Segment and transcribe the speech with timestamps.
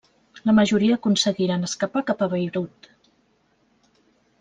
[0.49, 2.93] La majoria aconseguiren escapar cap a Beirut.